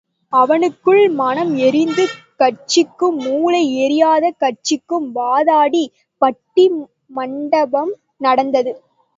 அவனுக்குள் 0.33 1.01
மனம் 1.17 1.51
எரிந்த 1.57 1.99
கட்சிக்கும், 2.39 3.17
மூளை 3.25 3.61
எரியாத 3.83 4.31
கட்சிக்கும் 4.43 5.07
வாதாடி 5.11 5.83
பட்டி 6.21 6.65
மண்டபம் 7.11 7.93
நடந்தது. 8.21 8.73